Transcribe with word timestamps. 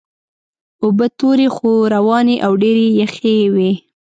اوبه 0.83 1.05
تورې 1.19 1.47
خو 1.55 1.71
روانې 1.95 2.35
او 2.45 2.51
ډېرې 2.61 2.85
یخې 3.01 3.35
وې. 3.53 3.71